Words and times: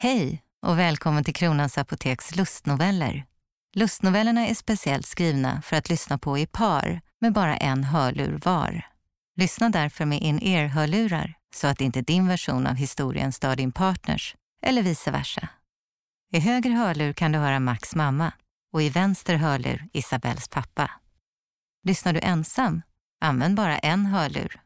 Hej 0.00 0.42
och 0.62 0.78
välkommen 0.78 1.24
till 1.24 1.34
Kronans 1.34 1.78
Apoteks 1.78 2.36
lustnoveller. 2.36 3.24
Lustnovellerna 3.74 4.46
är 4.46 4.54
speciellt 4.54 5.06
skrivna 5.06 5.62
för 5.62 5.76
att 5.76 5.88
lyssna 5.88 6.18
på 6.18 6.38
i 6.38 6.46
par 6.46 7.00
med 7.20 7.32
bara 7.32 7.56
en 7.56 7.84
hörlur 7.84 8.40
var. 8.44 8.86
Lyssna 9.36 9.68
därför 9.68 10.04
med 10.04 10.20
in-ear-hörlurar 10.22 11.34
så 11.54 11.66
att 11.66 11.80
inte 11.80 12.02
din 12.02 12.28
version 12.28 12.66
av 12.66 12.74
historien 12.74 13.32
stör 13.32 13.56
din 13.56 13.72
partners 13.72 14.36
eller 14.62 14.82
vice 14.82 15.10
versa. 15.10 15.48
I 16.32 16.40
höger 16.40 16.70
hörlur 16.70 17.12
kan 17.12 17.32
du 17.32 17.38
höra 17.38 17.60
Max 17.60 17.94
mamma 17.94 18.32
och 18.72 18.82
i 18.82 18.88
vänster 18.88 19.36
hörlur 19.36 19.88
Isabells 19.92 20.48
pappa. 20.48 20.90
Lyssnar 21.84 22.12
du 22.12 22.20
ensam? 22.20 22.82
Använd 23.20 23.56
bara 23.56 23.78
en 23.78 24.06
hörlur. 24.06 24.60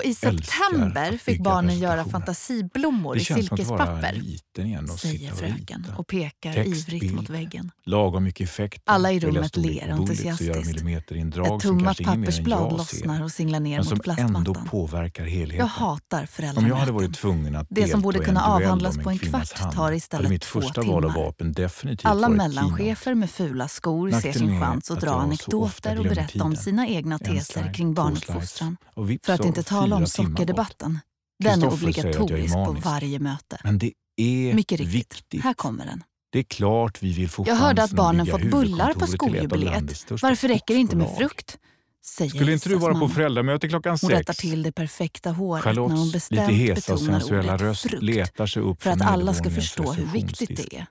Och 0.00 0.06
i 0.06 0.14
september 0.14 1.16
fick 1.16 1.42
barnen 1.42 1.78
göra 1.78 2.04
fantasiblommor 2.04 3.16
i 3.16 3.24
silkespapper, 3.24 4.12
liten 4.12 4.88
säger 4.88 5.32
och 5.32 5.38
fröken 5.38 5.86
och 5.96 6.06
pekar 6.06 6.52
Text, 6.52 6.88
ivrigt 6.88 7.14
mot 7.14 7.30
väggen. 7.30 7.70
Lagom 7.86 8.24
mycket 8.24 8.48
effekter. 8.48 8.92
Alla 8.92 9.12
i 9.12 9.20
rummet 9.20 9.56
ler 9.56 9.88
entusiastiskt. 9.88 10.82
Ett 10.86 11.60
tummat 11.60 11.98
pappersblad 12.04 12.72
lossnar 12.72 13.22
och 13.22 13.32
singlar 13.32 13.60
ner 13.60 13.78
mot 13.78 13.92
ändå 13.92 14.02
plastmattan. 14.02 14.68
påverkar 14.70 15.24
helheten. 15.24 15.58
Jag 15.58 15.66
hatar 15.66 15.92
Om 16.00 16.06
jag 16.16 16.16
hade 16.16 16.26
föräldramöten. 16.26 16.94
varit 16.94 17.14
tvungen 17.14 17.56
att 17.56 17.66
Det 17.70 17.88
som 17.88 18.00
borde 18.00 18.18
kunna 18.18 18.44
avhandlas 18.46 18.98
på 18.98 19.10
en 19.10 19.18
kvart 19.18 19.58
hand, 19.58 19.74
tar 19.74 19.92
istället 19.92 20.30
mitt 20.30 20.42
två 20.42 20.60
första 20.60 20.82
val 20.82 21.02
timmar. 21.02 21.14
vapen 21.16 21.52
definitivt 21.52 22.06
Alla 22.06 22.28
mellanchefer 22.28 23.14
med 23.14 23.30
fula 23.30 23.68
skor 23.68 24.10
ser 24.10 24.32
sin 24.32 24.60
chans 24.60 24.90
att 24.90 25.00
dra 25.00 25.10
anekdoter 25.10 25.98
och 25.98 26.04
berätta 26.04 26.44
om 26.44 26.56
sina 26.56 26.88
egna 26.88 27.18
teser 27.18 27.74
kring 27.74 27.94
barnuppfostran. 27.94 28.76
För 29.22 29.32
att 29.32 29.44
inte 29.44 29.62
tala 29.62 29.89
om 29.96 30.04
timmar 30.04 30.28
bort. 30.28 30.36
sockerdebatten. 30.36 30.98
Den 31.44 31.62
är 31.62 31.72
obligatorisk 31.72 32.54
på 32.54 32.76
varje 32.84 33.18
möte. 33.18 33.60
Men 33.64 33.78
det 33.78 33.92
är 34.16 34.54
Mycket 34.54 34.80
riktigt. 34.80 34.94
viktigt. 34.94 35.42
Här 35.44 35.54
kommer 35.54 35.86
den. 35.86 36.04
Det 36.32 36.38
är 36.38 36.42
klart 36.42 37.02
vi 37.02 37.12
vill 37.12 37.28
få 37.28 37.44
Jag 37.46 37.54
hörde 37.56 37.82
att 37.82 37.90
barnen 37.92 38.26
fått 38.26 38.50
bullar 38.50 38.92
på 38.94 39.06
skoljubileet. 39.06 40.10
Varför 40.22 40.48
räcker 40.48 40.74
det 40.74 40.80
inte 40.80 40.96
med 40.96 41.16
frukt? 41.18 41.58
Säger 42.04 42.30
Skulle 42.30 42.52
inte 42.52 42.68
du 42.68 42.74
vara 42.74 42.94
på 42.94 43.08
föräldramöte 43.08 43.68
klockan 43.68 43.98
Hon 44.02 44.10
rättar 44.10 44.32
sex? 44.32 44.38
till 44.38 44.62
det 44.62 44.72
perfekta 44.72 45.30
håret 45.30 45.64
när 45.64 45.76
hon 45.76 45.88
Charlottes 45.90 46.30
lite 46.30 46.42
bestämt 46.46 46.58
hesa 46.58 46.92
betonar 46.94 47.24
ordet 47.24 47.60
röst 47.60 47.82
frukt. 47.82 48.02
letar 48.02 48.46
sig 48.46 48.62
upp 48.62 48.82
För 48.82 48.90
att 48.90 49.02
alla 49.02 49.34
ska 49.34 49.50
förstå 49.50 49.92
hur 49.92 50.06
viktigt 50.06 50.56
det 50.56 50.76
är. 50.76 50.86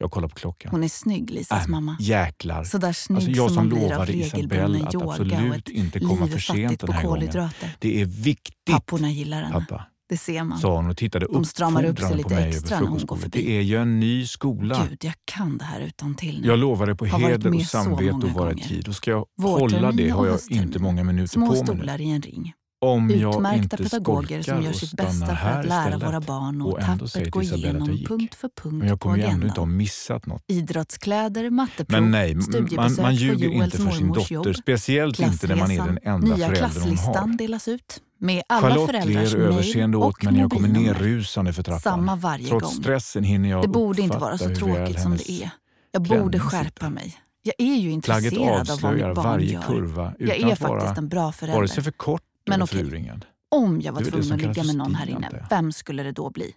Jag 0.00 0.10
kollar 0.10 0.28
på 0.28 0.34
klockan. 0.34 0.70
Hon 0.70 0.84
är 0.84 0.88
snygg, 0.88 1.30
Lisas 1.30 1.64
Äh, 1.64 1.68
mamma. 1.70 1.96
Jäklar. 2.00 2.64
Så 2.64 2.78
där 2.78 2.92
snygg 2.92 3.16
Alltså 3.16 3.30
jag 3.30 3.50
som 3.50 3.70
som 3.70 3.78
lovade 3.80 4.12
Isabelle 4.16 4.86
att 4.86 4.94
absolut 4.94 5.68
inte 5.68 6.00
komma 6.00 6.26
för 6.28 6.38
sent 6.38 6.80
den 6.80 6.92
här 6.92 7.02
gången. 7.04 7.48
Det 7.78 8.00
är 8.00 8.04
viktigt, 8.04 8.54
Papporna 8.70 9.10
gillar 9.10 9.42
henne. 9.42 9.66
pappa, 9.68 9.84
Det 10.08 10.16
ser 10.16 10.44
man. 10.44 10.58
sa 10.58 10.76
hon 10.76 10.90
och 10.90 10.96
tittade 10.96 11.26
De 11.32 11.44
stramar 11.44 11.84
upp 11.84 11.98
sig 11.98 12.06
uppfordrande 12.06 12.16
lite 12.16 12.28
på 12.28 12.34
mig 12.34 12.48
extra 12.48 12.76
över 12.76 12.84
när 12.86 12.90
hon 12.90 13.06
går 13.06 13.16
frukostbordet. 13.16 13.22
förbi. 13.32 13.44
Det 13.46 13.56
är 13.58 13.62
ju 13.62 13.76
en 13.76 14.00
ny 14.00 14.26
skola. 14.26 14.86
Gud, 14.90 15.04
jag 15.04 15.14
kan 15.24 15.58
det 15.58 15.64
här 15.64 15.80
utan 15.80 16.14
till 16.14 16.40
nu. 16.40 16.46
Jag 16.48 16.58
lovade 16.58 16.94
på 16.94 17.06
Har 17.06 17.18
heder 17.18 17.54
och 17.54 17.62
samvete 17.62 18.26
att 18.26 18.34
vara 18.36 18.52
i 18.52 18.56
tid. 18.56 18.88
Och 18.88 18.94
ska 18.96 19.10
jag 19.10 19.26
hålla 19.42 19.92
det 19.92 20.08
har 20.08 20.26
jag 20.26 20.38
inte 20.50 20.78
många 20.78 21.04
minuter 21.04 21.28
Små 21.32 21.46
på 21.46 21.52
mig 21.52 21.60
nu. 21.60 21.66
stolar 21.66 22.00
i 22.00 22.10
en 22.10 22.22
ring. 22.22 22.52
Om 22.80 23.10
Utmärkta 23.10 23.76
pedagoger 23.76 24.42
som 24.42 24.62
gör 24.62 24.72
sitt 24.72 24.92
bästa 24.92 25.26
för 25.26 25.32
att 25.48 25.66
lära 25.66 25.84
istället. 25.86 26.08
våra 26.08 26.20
barn 26.20 26.62
och, 26.62 26.72
och 26.72 26.80
tappert 26.80 27.30
gå 27.30 27.42
igenom 27.42 28.04
punkt 28.08 28.34
för 28.34 28.48
punkt 28.62 28.74
Men 28.78 28.88
jag 28.88 29.00
på 29.00 29.02
kommer 29.08 29.16
ju 29.16 29.24
ändå 29.24 29.46
inte 29.46 29.60
ha 29.60 29.66
missat 29.66 30.26
något. 30.26 30.42
Idrottskläder, 30.46 31.50
matteprov, 31.50 32.00
Men 32.02 32.10
nej, 32.10 32.34
man, 32.76 32.96
man 33.02 33.14
ljuger 33.14 33.48
inte 33.48 33.76
för 33.76 33.90
sin 33.90 34.12
dotter. 34.12 34.34
jobb, 34.34 34.56
Speciellt 34.56 35.20
inte 35.20 35.46
när 35.46 35.56
man 35.56 35.70
är 35.70 35.86
den 35.86 35.98
enda 36.02 36.26
nya 36.36 36.46
föräldern 36.46 36.64
hon 36.64 36.72
klasslistan 36.72 37.30
har. 37.30 37.38
delas 37.38 37.68
ut 37.68 38.00
med 38.20 38.42
alla 38.48 38.68
Charlotte 38.68 38.86
föräldrars 38.90 39.32
ler 39.32 39.40
överseende 39.40 39.96
åt 39.96 40.22
mig 40.22 40.32
när 40.32 40.40
jag 40.40 40.50
kommer 40.50 40.68
nerrusande 40.68 41.52
för 41.52 41.62
trappan. 41.62 41.80
Samma 41.80 42.16
varje 42.16 42.48
Trots 42.48 42.64
gång. 42.64 42.82
stressen 42.82 43.24
hinner 43.24 43.48
jag 43.50 43.62
Det 43.64 43.68
borde 43.68 44.02
inte 44.02 44.18
vara 44.18 44.38
så 44.38 44.54
tråkigt 44.54 45.00
som 45.02 45.16
det 45.16 45.30
är. 45.30 45.50
Jag 45.92 46.02
borde 46.02 46.38
skärpa 46.38 46.90
mig. 46.90 47.16
Jag 47.42 47.54
är 47.58 47.76
ju 47.76 47.90
intresserad 47.90 48.70
av 48.70 48.80
vad 48.80 48.94
mitt 48.94 49.02
barn 49.02 49.14
varje 49.14 49.52
gör. 49.52 49.62
kurva 49.62 50.12
Jag 50.18 50.36
är 50.36 50.54
faktiskt 50.56 50.98
en 50.98 51.08
bra 51.08 51.22
vare 51.22 51.32
förälder. 51.32 51.66
sig 51.66 51.84
för 51.84 51.90
kort 51.90 52.22
Men 52.48 52.62
okej. 52.62 52.78
förurringad. 52.78 53.24
Om 53.50 53.80
jag 53.80 53.92
var 53.92 54.02
tvungen 54.02 54.24
som 54.24 54.36
att 54.36 54.42
ligga 54.42 54.64
med 54.64 54.76
någon 54.76 54.94
här 54.94 55.06
inne, 55.08 55.46
vem 55.50 55.72
skulle 55.72 56.02
det 56.02 56.12
då 56.12 56.30
bli? 56.30 56.52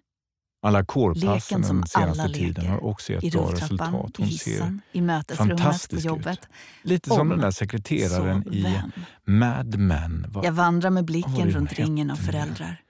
Alla 0.64 0.86
kårpassen 0.86 1.64
som 1.64 1.78
den 1.78 1.88
senaste 1.88 2.30
tiden 2.34 2.68
har 2.68 2.84
också 2.86 3.14
gett 3.14 3.24
I 3.24 3.32
bra 3.32 3.52
resultat. 3.52 3.90
i 3.90 4.22
Hon 4.22 4.28
ser 4.32 4.52
hissen, 4.52 4.82
i 4.92 5.02
mötesrummet, 5.02 5.58
på 5.58 5.64
fantastisk 5.64 6.06
jobbet. 6.06 6.40
ut. 6.40 6.48
lite 6.84 7.10
som 7.10 7.20
Om 7.20 7.30
den 7.30 7.40
där 7.40 7.52
sekreteraren 7.52 8.54
i 8.54 8.64
vem? 8.64 8.92
Mad 9.26 9.78
Men. 9.80 10.26
Va? 10.30 10.42
Jag 10.46 10.52
vandrar 10.52 10.90
med 10.90 11.04
var 11.04 11.06
blicken 11.06 11.52
runt 11.52 11.74
ringen 11.74 12.12
av 12.12 12.16
föräldrar. 12.16 12.82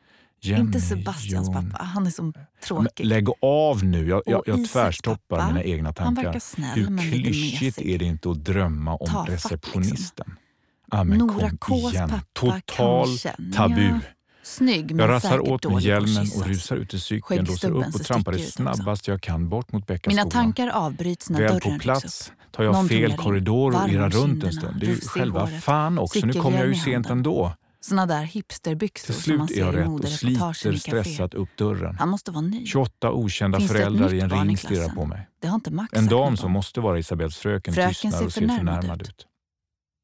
Jenny, 0.44 0.62
Inte 0.62 0.82
Sebastians 0.82 1.48
Jon. 1.48 1.72
pappa, 1.72 1.84
han 1.84 2.08
är 2.08 2.12
så 2.12 2.24
Men 2.24 2.34
tråkig. 2.64 3.06
Lägg 3.06 3.28
av 3.42 3.84
nu, 3.84 4.08
jag, 4.08 4.22
jag, 4.26 4.44
jag 4.46 4.70
tvärstoppar 4.70 5.38
pappa, 5.38 5.48
mina 5.48 5.64
egna 5.64 5.88
Han 5.88 5.94
tankar. 5.94 6.24
verkar 6.24 6.40
snäll 6.40 6.80
Hur 6.80 6.90
men 6.90 7.12
klyschigt 7.12 7.78
är 7.82 7.98
det 7.98 8.06
inte 8.06 8.32
att 8.32 8.46
drömma 8.46 8.96
om 8.96 9.08
Tafatt, 9.08 9.76
liksom. 9.76 10.36
Ah, 10.94 11.04
men 11.04 11.18
Nora 11.18 11.50
Ks 11.50 11.94
igen. 11.94 12.10
pappa 12.10 12.22
Total 12.34 12.62
kanske. 12.66 13.34
tabu. 13.56 13.82
Nja, 13.82 14.00
Snygg 14.44 14.92
Jag 14.92 15.10
rassar 15.10 15.52
åt 15.52 15.72
mig 15.72 15.88
hjälmen 15.88 16.28
och 16.36 16.46
rusar 16.48 16.76
ut 16.76 16.94
i 16.94 17.00
cykeln, 17.00 17.46
låser 17.46 17.72
upp 17.72 17.96
och 17.96 18.04
trampar 18.04 18.32
det 18.32 18.40
snabbast 18.40 19.08
jag 19.08 19.22
kan 19.22 19.50
bort 19.50 19.72
mot 19.72 19.74
Mina 19.74 19.86
Bäckaskolan. 19.98 20.30
tankar 20.30 20.68
avbryts 20.68 21.30
när 21.30 21.40
Väl 21.40 21.62
på 21.62 21.80
plats 21.80 22.32
tar 22.52 22.64
jag 22.64 22.74
Någon 22.74 22.88
fel 22.90 23.18
korridor 23.18 23.84
och 23.84 23.90
irrar 23.90 24.10
runt 24.10 24.44
en 24.44 24.54
stund. 24.54 24.80
Det 24.80 24.86
är 24.86 24.90
ju 24.90 25.02
själva 25.02 25.48
fan 25.48 26.00
också, 26.00 26.26
nu 26.26 26.34
kommer 26.34 26.58
jag 26.58 26.68
ju 26.68 26.76
sent 26.76 27.10
ändå. 27.10 27.54
Såna 27.84 28.06
där 28.06 28.24
hipsterbyxor 28.24 29.14
som 29.14 29.38
man 29.38 29.48
ser 29.48 29.80
i 29.82 29.86
modereportagen 29.86 30.74
i 30.74 30.80
café. 30.80 31.04
stressat 31.04 31.34
upp 31.34 31.50
dörren. 31.58 31.96
Han 32.00 32.10
måste 32.10 32.32
vara 32.32 32.42
ny. 32.42 32.66
28 32.66 33.12
okända 33.12 33.58
Finns 33.60 33.72
föräldrar 33.72 34.14
i 34.14 34.20
en 34.20 34.30
ring 34.30 34.58
stirrar 34.58 34.90
på 34.90 35.06
mig. 35.06 35.28
Det 35.42 35.48
har 35.48 35.56
inte 35.56 35.72
Max 35.72 35.94
En 35.94 36.08
dam 36.08 36.38
som 36.38 36.46
om. 36.46 36.52
måste 36.52 36.80
vara 36.82 37.00
Isabells 37.00 37.38
fröken 37.38 37.74
Fröken 37.74 37.94
tystnar 37.94 38.26
och 38.26 38.34
ser 38.34 38.48
förnärmad 38.48 39.02
ut. 39.02 39.10
ut. 39.10 39.28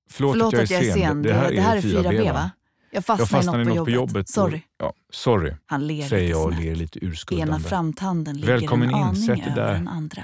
Förlåt, 0.10 0.34
Förlåt 0.34 0.54
att 0.54 0.70
jag 0.70 0.84
är 0.86 0.94
sen. 0.94 1.22
Det, 1.22 1.30
det 1.30 1.62
här 1.62 1.76
är 1.78 1.82
4B 1.82 2.34
va? 2.34 2.52
Jag 2.92 3.06
fastnade, 3.06 3.22
Jag 3.22 3.30
fastnade 3.30 3.62
i 3.62 3.66
något 3.66 3.86
på 3.86 3.92
jobbet. 3.92 4.18
och- 4.26 4.30
Sorry. 4.30 4.62
Ja, 4.80 4.94
sorry, 5.14 5.54
Han 5.66 5.88
ler 5.88 6.08
säger 6.08 6.30
jag 6.30 6.46
och 6.46 6.54
ler 6.62 6.76
lite 6.76 7.00
Ena 7.00 7.12
urskuldande. 7.12 7.60
framtanden 7.70 8.36
ligger 8.36 8.54
Välkommen 8.54 8.90
en 8.90 8.96
in, 8.96 9.02
aning 9.04 9.16
sätt 9.22 9.36
dig 9.36 9.46
över 9.52 9.56
där. 9.66 9.74
den 9.74 9.88
andra. 9.88 10.24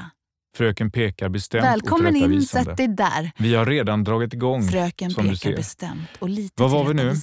Fröken 0.58 0.92
pekar 0.92 1.30
bestämt 1.30 1.64
Välkommen 1.66 2.16
in, 2.16 2.42
sätt 2.42 2.78
dig 2.78 2.88
där. 2.88 3.32
Vi 3.38 3.56
har 3.56 3.66
redan 3.66 4.04
dragit 4.04 4.34
igång. 4.34 4.64
Fröken 4.68 5.12
som 5.12 5.28
du 5.28 5.32
pekar 5.38 5.56
bestämt 5.56 6.08
och 6.20 6.30
lite 6.30 6.62
Var 6.64 6.70
var 6.70 6.86
vi 6.86 6.94
nu? 6.94 7.14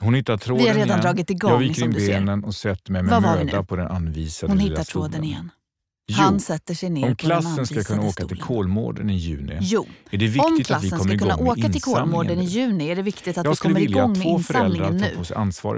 Hon 0.00 0.14
hittar 0.14 0.36
tråden 0.36 0.62
Vi 0.64 0.68
har 0.68 0.74
redan 0.74 0.88
igen. 0.88 1.00
dragit 1.00 1.30
igång, 1.30 1.50
Jag 1.50 1.58
viker 1.58 1.84
in 1.84 1.90
benen 1.92 2.44
och 2.44 2.54
sätter 2.54 2.92
mig 2.92 3.02
med 3.02 3.22
möda 3.22 3.62
på 3.62 3.76
den 3.76 3.86
anvisade 3.86 4.50
Hon 4.52 4.58
lilla 4.58 4.70
hittar 4.70 4.84
stolen. 4.84 5.10
tråden 5.10 5.24
igen. 6.08 6.18
Jo, 6.20 6.24
Han 6.24 6.40
sätter 6.40 6.74
sig 6.74 6.90
ner 6.90 7.08
om 7.08 7.16
klassen 7.16 7.66
ska 7.66 7.82
kunna 7.82 8.02
åka 8.02 8.12
till 8.12 8.36
stolen. 8.36 8.46
Kolmården 8.46 9.10
i 9.10 9.16
juni 9.16 9.58
Jo, 9.60 9.86
är 10.10 10.18
det 10.18 10.26
om 10.26 10.32
viktigt 10.32 10.46
att 10.48 10.58
vi 10.58 10.64
klassen 10.64 10.90
kommer 10.98 11.18
ska 11.18 11.18
kunna 11.18 11.50
åka 11.50 11.68
till 11.68 11.82
Kolmården 11.82 12.38
i 12.40 12.44
juni 12.44 12.88
är 12.88 12.96
det 12.96 13.02
viktigt 13.02 13.38
att 13.38 13.44
Jag 13.44 13.52
vi 13.52 13.56
kommer 13.56 13.80
igång 13.80 14.18
med 14.18 14.26
insamlingen 14.26 14.96
nu. 14.96 15.16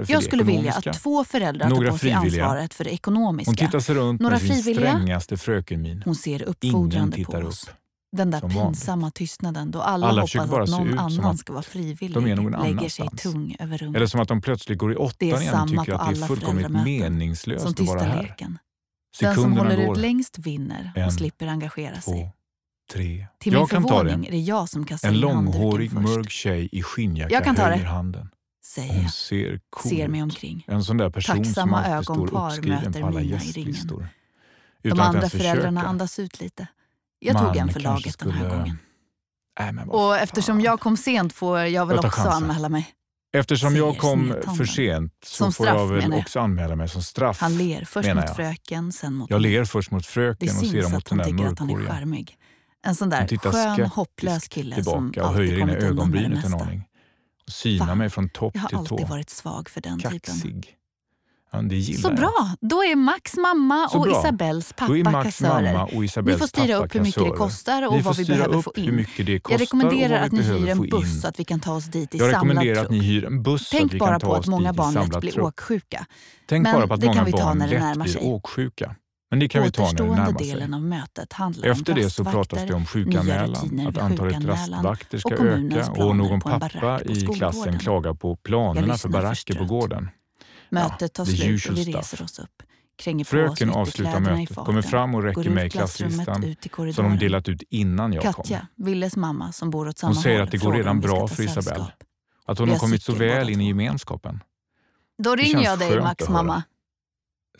Jag 0.07 0.23
skulle 0.23 0.43
vilja 0.43 0.73
att 0.73 0.93
två 0.93 1.23
föräldrar 1.23 1.69
Några 1.69 1.85
tar 1.85 1.91
på 1.91 1.97
sig 1.97 2.11
ansvaret 2.11 2.73
för 2.73 2.83
det 2.83 2.93
ekonomiska. 2.93 3.49
Hon 3.49 3.55
tittar 3.55 3.79
sig 3.79 3.95
runt 3.95 4.21
Några 4.21 4.33
med 4.35 4.41
sin 4.41 4.63
frivilliga? 4.63 4.91
strängaste 4.91 5.37
frökenmin. 5.37 6.01
Hon 6.05 6.15
ser 6.15 6.41
uppfordrande 6.43 7.23
på 7.23 7.37
oss. 7.37 7.63
upp. 7.63 7.69
Den 8.11 8.31
där 8.31 8.41
pinsamma 8.41 9.11
tystnaden 9.11 9.71
då 9.71 9.81
alla, 9.81 10.07
Alla 10.07 10.21
hoppas 10.21 10.35
att 10.35 10.69
någon 10.69 10.99
annan 10.99 11.37
ska 11.37 11.53
vara 11.53 11.63
frivillig 11.63 12.21
lägger 12.63 12.89
sig 12.89 13.09
tung 13.17 13.55
över 13.59 13.77
rummet. 13.77 13.95
Eller 13.95 14.07
som 14.07 14.19
att 14.19 14.27
de 14.27 14.41
plötsligt 14.41 14.77
går 14.77 14.93
i 14.93 14.95
åttan 14.95 15.27
igen 15.27 15.55
och 15.61 15.69
tycker 15.69 15.93
att 15.93 16.15
det 16.15 16.21
är 16.21 16.27
fullkomligt 16.27 16.69
meningslöst 16.69 17.65
att 17.65 17.79
vara 17.79 18.03
här. 18.03 18.21
leken. 18.21 18.57
Den 19.19 19.35
som 19.35 19.43
Sekunderna 19.43 19.69
håller 19.69 19.85
går. 19.85 19.95
ut 19.95 20.01
längst 20.01 20.37
vinner 20.39 20.91
och 20.95 21.01
En, 21.01 21.11
slipper 21.11 21.47
engagera 21.47 22.01
sig. 22.01 22.13
Två, 22.13 22.31
tre. 22.93 23.27
Till 23.39 23.51
min 23.53 23.59
jag 23.59 23.69
ta 23.69 23.75
förvåning 23.81 24.25
är 24.27 24.31
det 24.31 24.37
jag 24.39 24.69
som 24.69 24.85
kastar 24.85 25.07
En 25.09 25.13
in 25.15 25.19
långhårig, 25.21 25.89
handduken 25.89 26.03
först. 26.07 26.17
mörk 26.17 26.29
tjej 26.31 26.69
i 26.71 26.83
skinnjacka 26.83 27.33
Jag 27.33 27.43
kan 27.43 27.55
ta 27.55 27.61
höjer 27.61 27.77
det. 27.83 27.89
handen. 27.89 28.29
Säger 28.63 28.93
Hon 29.01 29.09
ser 29.09 29.59
cool 29.69 29.89
Ser 29.89 30.07
mig 30.07 30.23
omkring. 30.23 30.65
En 30.67 30.83
sån 30.83 30.97
där 30.97 31.09
person 31.09 31.35
som 31.35 31.43
Tacksamma 31.45 31.83
alltid 31.83 32.03
står 32.05 32.13
ögonpar 32.15 32.47
uppskriven 32.47 32.83
möter 32.83 33.01
på 33.01 33.07
alla 33.07 33.21
gästlistor. 33.21 34.07
De 34.81 34.89
Utan 34.89 34.99
andra 34.99 35.29
föräldrarna 35.29 35.79
försöka. 35.81 35.89
andas 35.89 36.19
ut 36.19 36.41
lite. 36.41 36.67
Jag 37.19 37.37
tog 37.37 37.47
Man 37.47 37.57
en 37.57 37.69
för 37.69 37.79
laget 37.79 38.19
den 38.19 38.31
här 38.31 38.39
skulle- 38.49 38.57
gången. 38.57 38.77
Vad 39.59 39.87
Och 39.87 40.15
fan. 40.15 40.19
eftersom 40.23 40.61
jag 40.61 40.79
kom 40.79 40.97
sent 40.97 41.33
får 41.33 41.59
jag 41.59 41.85
väl 41.85 41.95
Jag 41.95 42.05
också 42.05 42.21
chansen. 42.21 42.43
anmäla 42.43 42.69
mig. 42.69 42.87
Eftersom 43.31 43.75
jag 43.75 43.97
kom 43.97 44.35
för 44.57 44.65
sent 44.65 45.13
så 45.25 45.35
Som 45.35 45.53
får 45.53 45.63
straff, 45.65 45.77
jag 45.79 45.87
väl 45.87 46.13
också 46.13 46.39
anmäla 46.39 46.75
mig 46.75 46.89
som 46.89 47.03
straff. 47.03 47.39
Han 47.41 47.57
ler 47.57 47.85
först 47.85 48.15
mot 48.15 48.35
fröken, 48.35 48.91
sen 48.91 49.13
mot 49.13 49.29
Jag 49.29 49.41
ler 49.41 49.65
först 49.65 49.91
mot 49.91 50.05
fröken 50.05 50.49
och 50.49 50.65
sedan 50.65 50.91
mot 50.91 50.97
att 50.97 51.05
den 51.05 51.17
hon 51.17 51.17
där 51.17 51.25
tycker 51.25 51.45
att 51.51 51.59
han 51.59 51.69
är 51.69 51.73
mörkhåriga. 51.73 51.93
charmig. 51.93 52.37
En 52.85 52.95
sån 52.95 53.11
Hon 53.11 53.27
där 53.27 53.75
skön, 53.75 53.85
hopplös 53.85 54.47
kille 54.47 54.83
som 54.83 55.11
tillbaka 55.11 55.29
och 55.29 55.35
höjer 55.35 55.67
det 55.67 55.75
ögonbrynet 55.75 56.45
en 56.45 56.53
aning. 56.53 56.83
Och 57.47 57.53
synar 57.53 57.95
mig 57.95 58.09
från 58.09 58.29
topp 58.29 58.51
Jag 58.55 58.61
har 58.61 58.69
till 58.69 58.77
alltid 58.77 58.97
tå. 58.97 59.05
varit 59.05 59.29
svag 59.29 59.69
för 59.69 59.81
den 59.81 59.99
typen. 59.99 60.35
Ja, 61.51 61.61
det 61.61 61.81
Så 61.81 62.07
jag. 62.07 62.15
bra! 62.15 62.55
Då 62.61 62.83
är 62.83 62.95
Max 62.95 63.37
mamma 63.37 63.89
Så 63.89 63.97
och 63.97 64.03
bra. 64.03 64.19
Isabells 64.19 64.73
pappa 64.73 64.93
Då 64.93 65.11
Max 65.11 65.25
kassörer. 65.25 65.73
Mamma 65.73 65.85
och 65.85 66.05
Isabells 66.05 66.35
ni 66.35 66.39
får 66.39 66.47
styra 66.47 66.75
upp 66.75 66.95
hur 66.95 67.01
mycket 67.01 67.23
det 67.23 67.29
kostar 67.29 67.87
och 67.87 68.03
vad 68.03 68.17
vi 68.17 68.25
behöver 68.25 68.61
få 68.61 68.73
in. 68.75 69.05
jag 69.49 69.61
rekommenderar 69.61 70.25
att 70.25 70.31
ni 70.31 70.41
hyr 70.41 70.69
en 70.69 70.89
buss 70.89 71.21
så 71.21 71.27
att 71.27 71.39
vi 71.39 71.45
kan 71.45 71.59
ta 71.59 71.73
oss 71.73 71.85
dit 71.85 72.15
i 72.15 72.17
jag 72.17 72.31
samlad 72.31 72.63
truck. 72.63 72.77
Att 72.77 72.91
ni 72.91 72.99
hyr 72.99 73.25
en 73.25 73.43
buss 73.43 73.69
Tänk 73.69 73.99
bara 73.99 74.19
på 74.19 74.35
att 74.35 74.47
många 74.47 74.73
barn 74.73 74.93
lätt 74.93 75.19
blir 75.19 75.39
åksjuka. 75.39 76.05
Tänk 76.45 76.63
Men 76.63 76.73
bara 76.73 76.87
på 76.87 76.93
att 76.93 77.03
många 77.03 77.25
barn 77.25 77.57
lätt 77.59 77.97
blir 77.97 78.23
åksjuka. 78.23 78.95
Men 79.31 79.39
det 79.39 79.47
kan 79.47 79.63
vi 79.63 79.71
ta 79.71 79.93
när 79.93 80.07
det 80.07 80.19
närmar 80.19 80.45
sig. 80.45 80.73
av 80.73 80.81
mötet 80.81 81.33
handlar 81.33 81.67
Efter 81.67 81.93
om 81.93 81.99
det 81.99 82.09
så 82.09 82.23
pratas 82.25 82.59
det 82.67 82.73
om 82.73 82.85
sjukanmälan, 82.85 83.87
att 83.87 83.97
antalet 83.97 84.45
rastvakter 84.45 85.17
ska 85.17 85.33
öka 85.33 85.91
och 86.03 86.15
någon 86.15 86.41
pappa 86.41 87.01
i 87.03 87.25
klassen 87.25 87.79
klagar 87.79 88.13
på 88.13 88.35
planerna 88.35 88.97
för 88.97 89.09
baracker 89.09 89.53
på 89.53 89.65
gården. 89.65 90.09
Mötet 90.69 91.01
ja, 91.01 91.07
tar 91.07 91.25
slut 91.25 91.65
och 91.69 91.77
vi 91.77 91.83
stuff. 91.83 91.95
reser 91.95 92.23
oss 92.23 92.39
upp. 92.39 92.63
Kränger 92.97 93.25
Fröken 93.25 93.69
avslutar 93.69 94.19
mötet, 94.19 94.55
kommer 94.55 94.81
fram 94.81 95.15
och 95.15 95.23
räcker 95.23 95.49
mig 95.49 95.69
klasslistan 95.69 96.55
som 96.93 97.09
de 97.09 97.17
delat 97.17 97.49
ut 97.49 97.63
innan 97.69 98.13
jag 98.13 98.23
Katja, 98.23 98.33
kom. 98.33 98.43
Katja, 98.43 98.67
Willes 98.75 99.15
mamma 99.15 99.51
som 99.51 99.69
bor 99.69 99.87
åt 99.87 99.97
samma 99.97 100.13
Hon 100.13 100.23
säger 100.23 100.41
att 100.41 100.51
det 100.51 100.57
går 100.57 100.73
redan 100.73 100.99
bra 100.99 101.27
för 101.27 101.43
Isabelle. 101.43 101.91
Att 102.45 102.59
hon 102.59 102.69
har 102.69 102.77
kommit 102.77 103.03
så 103.03 103.13
väl 103.13 103.49
in 103.49 103.61
i 103.61 103.67
gemenskapen. 103.67 104.43
Då 105.17 105.35
ringer 105.35 105.63
jag 105.63 105.79
dig, 105.79 106.01
Max 106.01 106.29
mamma. 106.29 106.63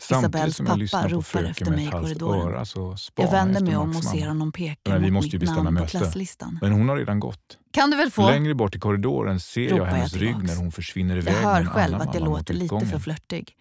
Isabells 0.00 0.58
pappa 0.58 1.08
ropar 1.08 1.44
efter 1.44 1.70
mig 1.70 1.86
i 1.86 1.90
korridoren. 1.90 2.40
Öra, 2.40 2.64
så 2.64 2.96
jag 3.16 3.30
vänder 3.30 3.60
mig 3.60 3.76
om 3.76 3.96
och 3.96 4.04
ser 4.04 4.28
honom 4.28 4.52
peka 4.52 4.98
Nej, 4.98 5.10
mot 5.10 5.32
mitt 5.32 5.42
namn 5.42 5.74
möte. 5.74 5.86
på 5.86 5.90
klasslistan. 5.90 6.58
Men 6.62 6.72
hon 6.72 6.88
har 6.88 6.96
redan 6.96 7.20
gått. 7.20 7.58
Kan 7.72 7.90
du 7.90 7.96
väl 7.96 8.10
få... 8.10 8.30
Längre 8.30 8.54
bort 8.54 8.76
i 8.76 8.78
korridoren 8.78 9.40
ser 9.40 9.76
jag 9.76 9.84
hennes 9.84 10.12
jag 10.12 10.22
rygg 10.22 10.42
när 10.42 10.56
hon 10.56 10.72
försvinner 10.72 11.16
iväg. 11.16 11.34
Jag 11.34 11.40
hör 11.40 11.64
själv 11.64 11.96
att 12.00 12.14
jag 12.14 12.24
låter 12.24 12.54
lite 12.54 12.86
för 12.86 12.98
flörtig. 12.98 13.56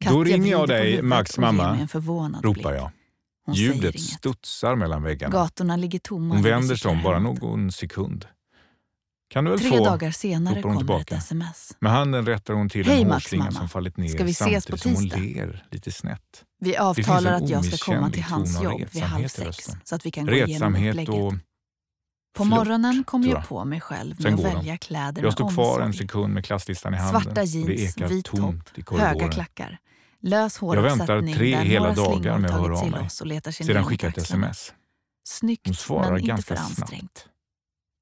Katja 0.00 0.16
Då 0.16 0.24
ringer 0.24 0.50
jag 0.50 0.68
dig, 0.68 1.02
Max 1.02 1.38
mamma, 1.38 1.88
ropar 2.42 2.72
jag. 2.72 2.90
Hon 3.46 3.54
Ljudet 3.54 4.00
studsar 4.00 4.76
mellan 4.76 5.02
väggarna. 5.02 5.32
Gatorna 5.32 5.76
ligger 5.76 5.98
tomma. 5.98 6.34
Hon 6.34 6.42
vänder 6.42 6.76
sig 6.76 6.90
om 6.90 7.02
bara 7.02 7.18
någon 7.18 7.72
sekund 7.72 8.26
kan 9.28 9.44
du 9.44 9.50
väl 9.50 9.60
Tre 9.60 9.68
få, 9.68 9.84
dagar 9.84 10.10
senare 10.10 10.62
kommer 10.62 10.76
tillbaka. 10.76 11.14
ett 11.14 11.22
sms. 11.22 11.76
Med 11.80 11.92
handen 11.92 12.26
rättar 12.26 12.54
hon 12.54 12.68
till 12.68 12.86
Hej, 12.86 13.02
en 13.02 13.10
hårslinga 13.10 13.50
som 13.50 13.68
fallit 13.68 13.96
ner 13.96 14.08
Ska 14.08 14.24
vi 14.24 14.30
ses 14.30 14.64
samtidigt 14.64 14.70
på 14.70 14.76
tisdag? 14.76 15.10
som 15.10 15.20
hon 15.20 15.32
ler 15.32 15.66
lite 15.70 15.92
snett. 15.92 16.44
Vi 16.60 16.76
avtalar 16.76 17.32
att 17.32 17.48
jag 17.48 17.64
ska 17.64 17.92
komma 17.92 18.10
till 18.10 18.22
hans 18.22 18.62
jobb 18.62 18.82
vid 18.92 19.02
halv 19.02 19.28
sex 19.28 19.68
så 19.84 19.94
att 19.94 20.06
vi 20.06 20.10
kan 20.10 20.26
gå 20.26 20.32
igenom 20.32 20.74
upplägget. 20.74 21.08
På 22.36 22.44
morgonen 22.44 23.04
kommer 23.04 23.28
jag. 23.28 23.48
på 23.48 23.64
mig 23.64 23.80
själv 23.80 24.22
med 24.22 24.34
att 24.34 24.40
välja 24.40 24.72
de. 24.72 24.78
kläder 24.78 25.22
Jag 25.22 25.32
stod 25.32 25.54
kvar 25.54 25.80
en 25.80 25.92
sekund 25.92 26.34
med 26.34 26.44
klasslistan 26.44 26.94
i 26.94 26.96
handen. 26.96 27.22
Svarta 27.22 27.42
jeans, 27.42 28.10
vit 28.10 28.24
topp, 28.24 28.54
höga 28.90 29.28
klackar. 29.28 29.78
Lös 30.20 30.62
väntar 30.62 31.34
tre 31.34 31.56
hela 31.56 31.94
dagar 31.94 32.38
med 32.38 32.50
att 32.50 32.60
höra 32.60 32.78
av 32.78 32.90
mig. 32.90 33.10
Sedan 33.52 33.84
skickar 33.84 34.08
jag 34.08 34.18
ett 34.18 34.24
sms. 34.24 34.72
Snyggt, 35.28 35.88
men 35.90 36.18
inte 36.20 36.42
för 36.42 36.54
ansträngt. 36.54 36.90
Snabbt. 36.90 37.37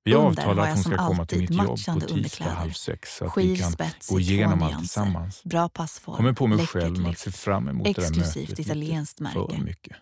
Vi 0.07 0.15
Under 0.15 0.29
avtalar 0.29 0.63
att 0.63 0.75
hon 0.75 0.85
ska 0.85 0.97
komma 0.97 1.27
till 1.27 1.41
mitt 1.41 1.51
jobb 1.51 2.01
på 2.01 2.01
tisdag 2.01 2.45
halv 2.45 2.73
sex 2.73 3.17
så 3.17 3.25
att 3.25 3.33
Skir, 3.33 3.43
vi 3.43 3.59
kan 3.59 3.73
spets, 3.73 4.09
gå 4.11 4.21
igenom 4.21 4.63
allt 4.63 4.79
tillsammans. 4.79 5.45
Bra 5.45 5.69
passform, 5.69 6.17
Kommer 6.17 6.33
på 6.33 6.47
mig 6.47 6.67
själv 6.67 7.07
att 7.07 7.19
se 7.19 7.31
fram 7.31 7.69
emot 7.69 7.87
Exklusivt 7.87 8.49
det 8.49 8.55
där 8.55 8.63
italienskt 8.63 9.21
märke. 9.21 9.59
mycket. 9.63 9.97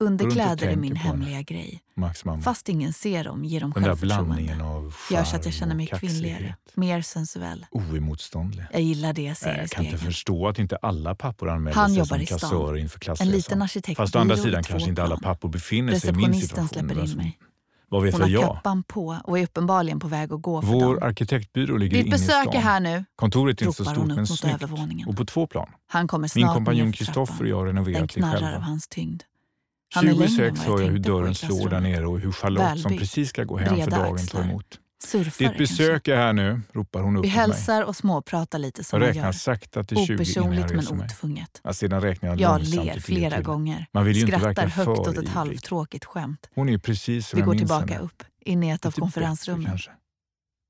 Underkläder 0.00 0.66
är 0.68 0.76
min 0.76 0.96
hemliga 0.96 1.42
grej. 1.42 1.80
Max. 1.96 2.24
Fast 2.42 2.68
ingen 2.68 2.92
ser 2.92 3.24
dem 3.24 3.44
ger 3.44 3.60
de 3.60 3.72
självförtroende. 3.72 4.42
Gör 5.10 5.24
så 5.24 5.36
att 5.36 5.44
jag 5.44 5.54
känner 5.54 5.74
mig 5.74 5.86
kvinnligare, 5.86 6.54
mer 6.74 7.02
sensuell. 7.02 7.66
Oemotståndlig. 7.70 8.66
Jag 8.72 8.82
gillar 8.82 9.12
det 9.12 9.22
jag 9.22 9.36
ser 9.36 9.46
i 9.46 9.50
spegeln. 9.50 9.60
Jag 9.62 9.70
kan 9.70 9.84
inte 9.84 9.98
förstå 9.98 10.48
att 10.48 10.58
inte 10.58 10.76
alla 10.76 11.14
pappor 11.14 11.48
anmäler 11.50 11.76
Han 11.76 11.94
sig 11.94 12.06
som 12.06 12.26
kassör 12.26 12.76
inför 12.76 12.98
klassresan. 12.98 13.28
En 13.32 13.36
liten 13.36 13.62
arkitekt, 13.62 13.96
Fast 13.96 14.16
å 14.16 14.18
andra 14.18 14.36
sidan 14.36 14.62
kanske 14.62 14.88
inte 14.88 15.02
alla 15.02 15.16
pappor 15.16 15.48
befinner 15.48 15.98
sig 15.98 16.10
i 16.10 16.12
min 16.12 16.40
situation. 16.40 16.64
Receptionisten 16.64 16.68
släpper 16.68 17.10
in 17.10 17.16
mig. 17.16 17.38
Vad 17.88 18.02
vet 18.02 18.12
Hon 18.12 18.22
har 18.22 18.28
jag? 18.28 18.42
kappan 18.42 18.82
på 18.82 19.16
och 19.24 19.38
är 19.38 19.42
uppenbarligen 19.44 20.00
på 20.00 20.08
väg 20.08 20.32
att 20.32 20.42
gå 20.42 20.62
för 20.62 20.68
Vår 20.68 20.94
dem. 20.94 21.02
arkitektbyrå 21.02 21.76
ligger 21.76 22.02
Ditt 22.02 22.10
besök 22.10 22.54
är 22.54 22.58
här 22.60 22.80
nu, 22.80 23.04
Kontoret 23.16 23.62
är 23.62 23.66
inte 23.66 23.76
så 23.76 23.84
stort 23.84 24.06
men 24.06 24.26
snyggt 24.26 24.64
och 25.06 25.16
på 25.16 25.24
två 25.24 25.46
plan. 25.46 25.68
Han 25.86 26.08
kommer 26.08 26.28
snart 26.28 26.44
Min 26.44 26.54
kompanjon 26.54 26.92
Kristoffer 26.92 27.42
och 27.42 27.48
jag 27.48 27.56
har 27.56 27.66
renoverat 27.66 28.14
det 28.14 28.22
själva. 28.22 28.56
av 28.56 28.60
hans 28.62 28.88
tyngd. 28.88 29.22
Han 29.94 30.04
26 30.04 30.60
hör 30.60 30.80
jag 30.80 30.88
hur 30.88 30.98
dörren 30.98 31.34
slår 31.34 31.68
där 31.68 31.80
nere 31.80 32.06
och 32.06 32.18
hur 32.20 32.32
Charlotte 32.32 32.64
Välbyt, 32.64 32.82
som 32.82 32.98
precis 32.98 33.28
ska 33.28 33.44
gå 33.44 33.56
hem 33.56 33.80
för 33.80 33.90
dagen 33.90 34.26
tar 34.26 34.42
emot. 34.42 34.78
Surfar 35.06 35.44
Ditt 35.44 35.58
besök 35.58 36.08
är 36.08 36.16
här 36.16 36.32
nu, 36.32 36.60
ropar 36.72 37.00
hon 37.02 37.16
upp 37.16 37.24
Vi 37.24 37.28
hälsar 37.28 37.74
mig. 37.74 37.84
och 37.84 37.96
småpratar 37.96 38.58
lite 38.58 38.84
som 38.84 39.00
jag 39.00 39.08
räknar 39.08 39.24
gör. 39.24 39.32
sakta 39.32 39.84
till 39.84 40.06
20 40.06 40.14
Opersonligt 40.14 40.70
men 40.70 41.00
otvunget. 41.00 41.60
Ja, 41.64 41.72
sedan 41.72 42.00
räknar 42.00 42.28
jag 42.28 42.40
jag 42.40 42.62
ler 42.62 43.00
flera 43.00 43.36
till. 43.36 43.44
gånger. 43.44 43.86
Man 43.92 44.04
vill 44.04 44.16
ju 44.16 44.26
Skrattar 44.26 44.48
inte 44.48 44.62
högt 44.62 44.88
åt 44.88 45.18
ett 45.18 45.28
halvtråkigt 45.28 46.04
skämt. 46.04 46.50
Hon 46.54 46.68
är 46.68 46.78
precis 46.78 47.28
som 47.28 47.36
Vi 47.36 47.42
går 47.42 47.54
tillbaka 47.54 47.98
upp, 47.98 48.22
in 48.40 48.62
i 48.62 48.70
ett 48.70 48.86
av 48.86 48.90
konferensrummen. 48.90 49.78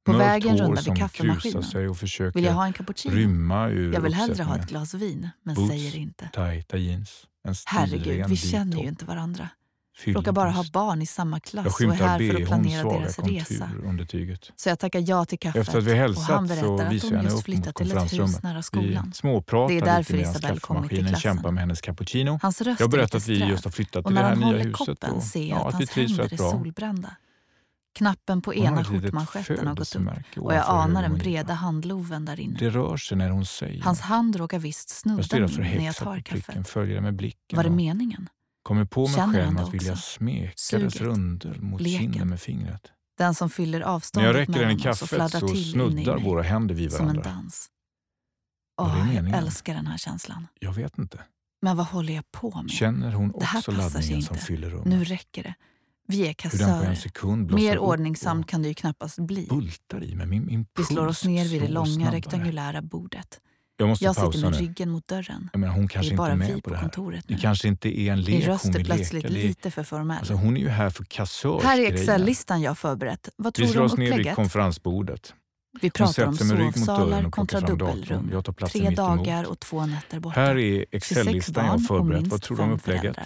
På 0.05 0.13
Mörkt 0.13 0.25
vägen 0.25 0.59
rundar 0.59 0.83
vi 0.83 1.01
kaffemaskinen. 1.01 2.33
vill 2.35 2.45
jag 2.45 2.53
ha 2.53 2.67
en 2.67 2.73
cappuccino? 2.73 3.15
Rymma 3.15 3.69
ur 3.69 3.93
jag 3.93 4.01
vill 4.01 4.15
hellre 4.15 4.43
ha 4.43 4.57
ett 4.59 4.69
glas 4.69 4.95
vin, 4.95 5.29
men 5.43 5.55
Boots, 5.55 5.71
säger 5.71 5.97
inte. 5.97 6.31
Tajta 6.33 6.77
jeans, 6.77 7.27
en 7.49 7.55
Herregud, 7.67 8.27
vi 8.29 8.37
känner 8.37 8.83
ju 8.83 8.89
inte 8.89 9.05
varandra. 9.05 9.49
Fylld 9.97 10.17
Råkar 10.17 10.33
bara 10.33 10.51
ha 10.51 10.65
barn 10.73 11.03
i 11.03 11.07
samma 11.07 11.41
klass 11.41 11.67
och 11.67 11.81
är 11.81 11.91
här 11.93 12.19
för 12.19 12.43
att 12.43 12.49
planera 12.49 12.83
deras 12.83 13.19
resa. 13.19 13.71
Under 13.85 14.05
tyget. 14.05 14.51
Så 14.57 14.69
jag 14.69 14.79
tackar 14.79 15.05
ja 15.07 15.25
till 15.25 15.39
kaffet 15.39 15.61
Efter 15.61 15.79
att 15.79 15.85
vi 15.85 15.95
hälsat, 15.95 16.29
och 16.29 16.35
han 16.35 16.47
berättar 16.47 16.85
att 16.85 17.01
de 17.11 17.23
just 17.23 17.45
flyttat 17.45 17.75
till 17.75 17.97
ett 17.97 18.13
hus 18.13 18.43
nära 18.43 18.63
skolan. 18.63 19.13
Det 19.69 19.79
är 19.79 19.85
därför 19.85 20.17
Isabelle 20.17 20.61
kommit 20.61 20.91
till 20.91 20.99
klassen. 20.99 21.21
kämpar 21.21 21.51
med 21.51 21.63
hennes 21.63 21.81
cappuccino. 21.81 22.39
Hans 22.43 22.61
röst 22.61 22.81
jag 22.81 22.91
berättar 22.91 23.19
att 23.19 23.29
vi 23.29 23.45
just 23.45 23.65
har 23.65 23.71
flyttat 23.71 24.07
till 24.07 24.15
det 24.15 24.21
här 24.21 24.37
nya 24.37 24.47
huset. 24.47 24.81
Och 24.81 24.89
när 25.01 25.09
han 25.09 25.09
håller 25.09 25.13
koppen 25.13 25.23
ser 25.23 25.49
jag 25.49 25.59
att, 25.59 25.67
att 25.67 25.75
hans 25.75 25.91
händer 25.91 26.33
är 26.33 26.37
solbrända. 26.37 27.17
Knappen 27.95 28.43
på 28.43 28.55
ena 28.55 28.85
skjortmanschetten 28.85 29.67
har 29.67 29.75
gått 29.75 29.97
upp 29.97 30.09
och 30.37 30.55
jag 30.55 30.65
anar 30.67 31.03
den 31.03 31.19
breda 31.19 31.55
handloven 31.55 32.25
där 32.25 32.41
inne. 32.41 32.59
Det 32.59 32.71
rör 32.71 32.97
sig 32.97 33.17
när 33.19 33.31
hon 33.31 33.47
säger. 33.47 33.83
Hans 33.83 34.01
hand 34.01 34.37
råkar 34.37 34.59
visst 34.59 34.89
snudda 34.89 35.39
min 35.39 35.57
när 35.57 35.85
jag 35.85 35.97
tar 35.97 36.21
kaffet. 36.21 36.75
Var 37.53 37.63
det 37.65 37.71
meningen? 37.71 38.29
Kommer 38.65 38.85
på 38.85 39.07
mig 39.07 39.15
Känner 39.15 39.45
själv 39.45 39.59
att 39.59 39.75
vilja 39.75 39.97
smeka 39.97 40.53
Suget. 40.57 40.93
dess 40.93 41.01
rundel 41.01 41.61
mot 41.63 41.81
Leken. 41.81 42.01
kinden 42.01 42.29
med 42.29 42.41
fingret. 42.41 42.93
Den 43.19 43.35
som 43.35 43.51
fyller 43.51 43.81
avståndet 43.81 44.33
När 44.33 44.39
jag 44.39 44.49
räcker 44.49 44.61
den 44.67 44.71
i 44.79 44.81
kaffet 44.81 45.31
så, 45.31 45.39
så 45.39 45.49
snuddar 45.49 46.19
våra 46.19 46.43
händer 46.43 46.75
vid 46.75 46.93
varandra. 46.93 47.23
Som 47.23 47.33
en 47.33 47.37
dans. 47.37 47.69
Åh, 48.83 49.15
jag 49.15 49.29
älskar 49.39 49.75
den 49.75 49.87
här 49.87 49.99
känslan. 49.99 50.47
Jag 50.61 50.73
vet 50.73 50.99
inte. 50.99 51.21
Men 51.63 51.77
vad 51.77 51.87
håller 51.87 52.15
jag 52.15 52.33
på 52.33 52.63
med? 52.63 52.71
Känner 52.71 53.13
hon 53.13 53.33
det 53.39 53.45
här 53.45 53.59
också 53.59 53.73
laddningen 53.73 54.23
som 54.23 54.37
fyller 54.37 54.71
rummet? 54.71 54.87
Nu 54.87 55.05
räcker 55.05 55.43
det. 55.43 55.55
Vi 56.07 56.29
är 56.29 56.33
kassörer. 56.33 57.55
Mer 57.55 57.79
ordningsamt 57.79 58.47
kan 58.47 58.63
det 58.63 58.69
ju 58.69 58.75
knappast 58.75 59.19
bli. 59.19 59.47
Bultar 59.51 60.05
i 60.05 60.15
mig, 60.15 60.27
min 60.27 60.49
impuls 60.51 60.91
Vi 60.91 60.95
slår 60.95 61.07
oss 61.07 61.25
ner 61.25 61.49
vid 61.49 61.63
det 61.63 61.69
långa 61.69 61.87
snabbare. 61.87 62.17
rektangulära 62.17 62.83
bordet. 62.83 63.41
Jag, 63.77 63.89
måste 63.89 64.05
jag 64.05 64.15
sitter 64.15 64.41
med 64.41 64.53
nu. 64.53 64.59
ryggen 64.59 64.91
mot 64.91 65.09
dörren. 65.09 65.51
Jag 65.53 65.61
menar, 65.61 65.75
hon 65.75 65.89
kanske 65.89 66.11
det 66.11 66.15
är 66.15 66.17
bara 66.17 66.33
inte 66.33 66.45
är 66.45 66.49
med 66.49 66.57
vi 66.57 66.63
på, 66.63 66.71
på 66.71 66.77
kontoret 66.77 67.29
nu. 67.29 67.35
Det 67.35 67.41
kanske 67.43 67.69
inte 67.69 68.01
är 68.01 68.13
en 68.13 68.23
lek 68.23 68.45
är 68.45 68.49
röster 68.49 68.73
hon 68.73 68.85
plötsligt 68.85 69.31
leka. 69.31 69.49
lite 69.49 69.71
för 69.71 69.83
formell? 69.85 70.19
Alltså, 70.19 70.35
hon 70.35 70.57
är 70.57 70.61
ju 70.61 70.69
här 70.69 70.91
för 70.91 71.05
kassörsgrejen. 71.05 71.87
Här 71.87 71.93
är 71.93 71.95
Excel-listan 71.95 72.63
jag 72.63 72.79
förberett. 72.79 73.29
Vad 73.37 73.55
tror 73.55 73.67
vi 73.67 73.73
du 73.73 73.79
om 73.79 73.85
upplägget? 73.87 74.11
Vi 74.11 74.15
slår 74.15 74.15
oss 74.15 74.19
ner 74.19 74.25
vid 74.25 74.35
konferensbordet. 74.35 75.35
Vi 75.81 75.91
pratar 75.91 76.27
om 76.27 76.37
sovsalar 76.37 77.31
kontra 77.31 77.61
dubbelrum. 77.61 78.43
Tre 78.73 78.91
dagar 78.91 79.45
och 79.45 79.61
två 79.61 79.87
nätter 79.87 80.21
borta. 80.21 80.41
Här 80.41 80.59
är 80.59 80.85
Excel-listan 80.91 81.65
jag 81.65 81.73
har 81.73 81.79
förberett. 81.79 82.27
Vad 82.27 82.43
tror 82.43 82.57
du 82.57 82.63
om 82.63 82.71
upplägget? 82.73 83.17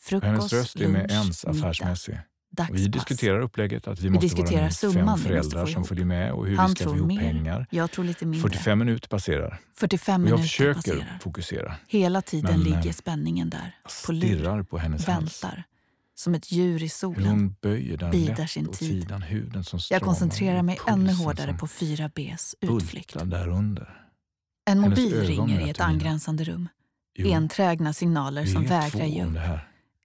Frukost, 0.00 0.26
Hennes 0.26 0.52
röst 0.52 0.76
är 0.76 0.88
med 0.88 1.10
ens 1.10 1.44
affärsmässig. 1.44 2.12
Middag 2.12 2.24
dagspass. 2.60 2.80
Vi 2.80 2.88
diskuterar 2.88 3.40
upplägget 3.40 3.88
att 3.88 3.98
vi, 4.00 4.02
vi 4.02 4.10
måste 4.10 4.42
vara 4.42 4.70
summan, 4.70 5.18
fem 5.18 5.26
föräldrar 5.28 5.66
som 5.66 5.84
följer 5.84 6.04
med 6.04 6.32
och 6.32 6.46
hur 6.46 6.56
Han 6.56 6.70
vi 6.70 6.76
ska 6.76 6.84
få 6.84 6.96
ihop 6.96 7.08
mer. 7.08 7.20
pengar. 7.20 7.66
Jag 7.70 7.90
tror 7.90 8.04
lite 8.04 8.26
mindre. 8.26 8.50
45 8.50 8.78
minuter 8.78 9.08
passerar. 9.08 9.58
45 9.76 10.22
minuter 10.22 10.34
och 10.34 10.40
jag 10.40 10.46
försöker 10.48 10.74
passerar. 10.74 11.18
fokusera. 11.22 11.74
Hela 11.86 12.22
tiden 12.22 12.50
men, 12.50 12.60
ligger 12.60 12.86
eh, 12.86 12.92
spänningen 12.92 13.50
där. 13.50 13.74
På 13.84 13.88
stirrar 13.90 14.62
på 14.62 14.78
hennes 14.78 15.08
väntar. 15.08 15.48
hals. 15.48 15.64
Som 16.14 16.34
ett 16.34 16.52
djur 16.52 16.82
i 16.82 16.88
solen. 16.88 17.22
Hur 17.22 17.30
hon 17.30 17.54
böjer 17.62 17.96
den 17.96 18.10
bidar 18.10 18.36
lätt 18.36 18.50
sin 18.50 18.68
åt 18.68 18.78
tid. 18.78 19.02
sidan, 19.02 19.22
huden 19.22 19.64
som 19.64 19.80
stramar. 19.80 20.00
Jag 20.00 20.06
koncentrerar 20.06 20.62
mig 20.62 20.78
ännu 20.86 21.12
hårdare 21.12 21.54
på 21.54 21.66
4Bs 21.66 22.54
utflykt. 22.60 23.16
Därunder. 23.24 23.96
En 24.70 24.80
mobil 24.80 25.20
ringer 25.20 25.66
i 25.66 25.70
ett 25.70 25.80
angränsande 25.80 26.44
rum. 26.44 26.68
Jo, 27.14 27.32
Enträgna 27.32 27.92
signaler 27.92 28.46
som 28.46 28.64
vägrar 28.64 29.04
ge 29.04 29.24
upp. 29.24 29.38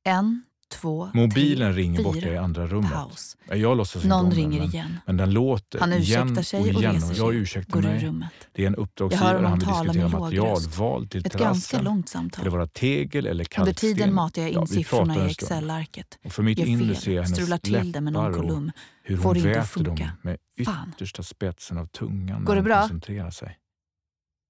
En 0.03 0.43
två, 0.69 1.09
Mobilen 1.13 1.73
tre, 1.73 1.81
ringer 1.81 1.97
fyra. 1.97 2.03
borta 2.11 2.27
i 2.29 2.37
andra 2.37 2.67
rummet. 2.67 2.91
Paus. 2.91 3.37
Jag 3.49 3.77
låtsas 3.77 3.95
inte 3.95 4.07
Någon 4.07 4.23
om 4.23 4.29
den, 4.29 4.37
ringer 4.39 4.59
men, 4.59 4.69
igen. 4.69 4.97
men 5.05 5.17
den 5.17 5.31
låter 5.33 5.79
Han 5.79 5.93
igen 5.93 6.27
ursäktar 6.27 6.41
sig 6.43 6.59
och 6.59 6.75
och 6.75 6.81
igen. 6.81 6.93
reser 6.95 7.11
och 7.11 7.17
jag 7.17 7.31
sig. 7.33 7.37
ursäktar 7.41 7.73
Går 7.73 7.85
ur 7.85 7.93
mig. 7.93 8.05
rummet. 8.05 8.31
Det 8.51 8.63
är 8.63 8.67
en 8.67 8.73
Jag 8.73 8.81
uppdragsgivare, 8.83 9.47
han 9.47 9.59
vill 9.59 9.67
diskutera 9.67 9.93
med 10.03 10.11
låg 10.11 10.21
material, 10.21 10.55
röst. 10.55 10.77
val 10.77 11.07
till 11.07 11.25
Ett 11.25 11.33
ganska 11.33 11.43
terrassen. 11.77 11.83
långt 11.83 12.09
Ska 12.09 12.19
det 12.19 12.23
samtal. 12.33 12.49
vara 12.49 12.67
tegel 12.67 13.25
eller 13.25 13.31
Under 13.31 13.45
kalksten? 13.45 13.75
tiden 13.75 14.13
matar 14.13 14.41
jag 14.41 14.51
in 14.51 14.57
Ja, 14.59 14.65
siffrorna 14.67 15.27
i. 15.27 15.31
Excel-arket. 15.31 16.19
Och 16.25 16.31
för 16.31 16.43
mitt 16.43 16.59
inre 16.59 16.95
ser 16.95 17.11
jag 17.11 17.23
hennes 17.23 17.37
till 17.59 17.91
det 17.91 18.01
med 18.01 18.13
någon 18.13 18.33
kolumn. 18.33 18.71
hur 19.03 19.17
hon 19.17 19.41
väter 19.41 19.83
dem 19.83 19.97
med 20.21 20.37
Fan. 20.65 20.91
yttersta 20.95 21.23
spetsen 21.23 21.77
av 21.77 21.85
tungan 21.85 22.45
Går 22.45 22.55
det 22.55 22.61
bra? 22.61 22.87
sig. 23.31 23.57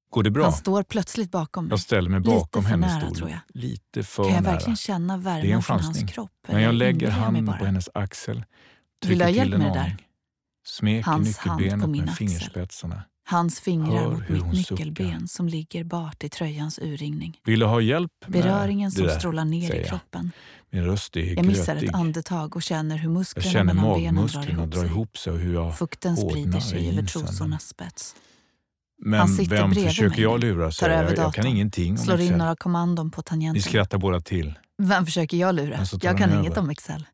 Går 0.10 0.24
det 0.24 0.32
bra? 0.32 0.44
Han 0.44 0.54
står 0.54 0.84
plötsligt 0.84 1.32
bakom 1.32 1.64
mig. 1.66 1.72
Jag 1.72 1.80
ställer 1.80 2.10
mig 2.10 2.20
Lite 2.20 2.30
bakom 2.32 2.64
för 2.64 2.70
hennes 2.70 2.92
nära, 2.94 3.02
stol. 3.02 3.16
tror 3.18 3.30
jag. 3.30 3.40
Lite 3.54 4.04
för 4.04 4.24
Kan 4.24 4.34
jag 4.34 4.44
nära. 4.44 4.52
verkligen 4.54 4.78
känna 4.78 5.18
värmen 5.18 5.52
en 5.52 5.62
från 5.64 5.80
hans 5.80 6.04
kropp? 6.12 6.32
Men 6.48 6.62
jag 6.62 6.76
lägger 6.76 7.08
jag 7.08 7.14
handen 7.14 7.46
på 7.60 7.66
hennes 7.66 7.90
axel, 7.94 8.36
Vill 8.36 8.44
trycker 9.20 9.28
hjälp 9.28 9.46
till 9.46 9.54
en 9.54 9.60
med 9.60 9.70
det 9.70 9.74
där? 9.74 9.80
aning, 9.84 9.98
smeker 10.66 11.12
Hans 11.12 11.28
nyckelbenet 11.46 11.90
min 11.90 12.02
med 12.02 12.10
axel. 12.10 12.28
fingerspetsarna. 12.28 13.04
Hans 13.28 13.60
fingrar 13.60 13.98
Hör 13.98 14.10
mot 14.10 14.30
mitt 14.54 14.68
suckar. 14.68 14.86
nyckelben 14.86 15.28
som 15.28 15.48
ligger 15.48 15.84
bart 15.84 16.24
i 16.24 16.30
tröjans 16.30 16.80
urringning. 16.80 17.40
Vill 17.46 17.60
du 17.60 17.66
ha 17.66 17.82
hjälp 17.82 18.12
med 18.28 18.32
Beröringen 18.44 18.90
det 18.90 18.96
som 18.96 19.06
där? 19.08 19.20
strålar 19.20 19.46
ner 19.46 19.74
i 19.74 19.78
jag. 19.78 19.88
kroppen. 19.88 20.32
Min 20.70 20.86
röst 20.86 21.18
är 21.18 21.36
Jag 21.36 21.46
missar 21.46 21.74
grötig. 21.74 21.90
ett 21.90 21.96
andetag 21.96 22.56
och 22.56 22.64
känner 22.64 22.98
hur 22.98 23.04
Jag 23.10 23.14
musklerna 23.14 23.74
mellan 23.74 23.94
benen 24.00 24.16
drar 24.26 24.50
ihop 24.50 24.74
sig. 24.74 24.86
ihop 24.86 25.18
sig 25.18 25.34
och 25.34 25.40
hur 25.40 25.54
jag... 25.54 25.78
Fukten 25.78 26.18
sprider 26.18 26.60
sig 26.60 26.90
över 26.90 27.04
trosornas 27.04 27.68
spets. 27.68 28.16
Men 28.98 29.36
vem 29.50 29.74
försöker 29.74 30.22
jag 30.22 30.40
lura? 30.40 30.72
Tar 30.72 30.90
jag. 30.90 31.00
över 31.00 31.16
Jag 31.16 31.34
kan 31.34 31.46
ingenting 31.48 31.92
om 31.92 31.98
Slår 31.98 32.20
in 32.20 32.22
Excel. 32.26 32.38
några 32.38 32.56
kommandon 32.56 33.12
på 33.12 33.22
Ni 33.22 33.24
tangenten. 33.24 33.62
skrattar 33.64 33.98
båda 33.98 34.22
till. 34.22 34.60
Vem 34.78 35.06
försöker 35.06 35.38
jag 35.38 35.56
lura? 35.56 35.78
Men 35.78 35.88
så 35.88 36.00
tar 36.00 36.08
Jag 36.08 36.18
kan 36.18 36.30
över. 36.30 36.42
inget 36.42 36.58
om 36.58 36.70
Excel. 36.70 37.06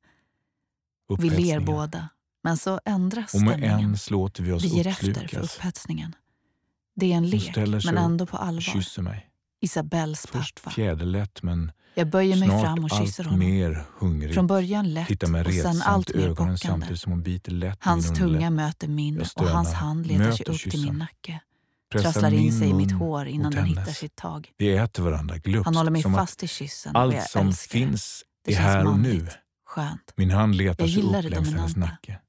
Vi 1.19 1.29
ler 1.29 1.59
båda. 1.59 2.09
Men 2.43 2.57
så 2.57 2.79
ändras 2.85 3.33
Och 3.33 3.41
med 3.41 3.50
stämningen. 3.53 3.79
en 3.89 3.97
låter 4.09 4.43
vi 4.43 4.51
oss 4.51 4.63
Vi 4.63 4.67
ger 4.67 4.88
efter 4.88 5.27
för 5.27 5.39
upphetsningen. 5.39 6.15
Det 6.95 7.13
är 7.13 7.17
en 7.17 7.29
lek, 7.29 7.55
men 7.85 7.97
ändå 7.97 8.25
på 8.25 8.38
allvar. 8.38 8.61
kysser 8.61 9.01
mig. 9.01 9.27
Isabells 9.61 10.25
pappa. 10.31 10.69
fjäderlätt 10.69 11.43
men 11.43 11.71
Jag 11.95 12.09
böjer 12.09 12.38
mig 12.38 12.50
snart 12.50 12.61
fram 12.61 12.83
och 12.83 12.89
kysser 12.91 13.23
honom. 13.23 13.39
mer 13.39 13.85
hungrig. 14.00 14.33
Från 14.33 14.47
början 14.47 14.93
lätt 14.93 15.07
Tittar 15.07 15.27
med 15.27 15.47
och 15.47 15.53
sen 15.53 15.81
allt 15.81 16.15
mer 16.15 16.29
pockande. 16.29 16.57
samtidigt 16.57 17.00
som 17.00 17.11
hon 17.11 17.23
biter 17.23 17.51
lätt 17.51 17.77
Hans 17.81 18.13
tunga 18.13 18.50
möter 18.50 18.88
min 18.88 19.21
och 19.35 19.45
hans 19.47 19.73
hand 19.73 20.07
letar 20.07 20.31
sig 20.31 20.45
upp 20.45 20.71
till 20.71 20.85
min 20.85 20.97
nacke. 20.97 21.39
Trasslar 21.91 22.33
in 22.33 22.60
sig 22.60 22.69
i 22.69 22.74
mitt 22.74 22.91
hår 22.91 23.25
innan 23.25 23.51
den 23.51 23.65
hittar 23.65 23.86
sitt 23.86 24.15
tag. 24.15 24.50
Vi 24.57 24.75
äter 24.77 25.03
varandra 25.03 25.38
glupskt. 25.38 25.65
Han 25.65 25.75
håller 25.75 25.91
mig 25.91 26.03
fast 26.03 26.43
i 26.43 26.48
kyssen 26.48 26.95
och 26.95 27.01
allt 27.01 27.13
jag 27.15 27.29
som 27.29 27.48
älskar 27.48 27.79
finns 27.79 28.24
Det 28.45 28.53
är 28.53 28.57
här 28.57 28.88
och 28.88 29.00
nu. 29.00 29.27
Skönt. 29.65 30.13
Min 30.15 30.31
hand 30.31 30.55
letar 30.55 30.88
sig 30.88 31.03
upp 31.03 31.12
längs 31.31 31.50
hennes 31.50 31.75
nacke. 31.75 32.19